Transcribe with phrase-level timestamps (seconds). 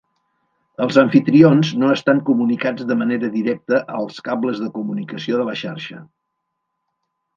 [0.85, 6.01] Els amfitrions no estan comunicats de manera directa als cables de comunicació de la xarxa.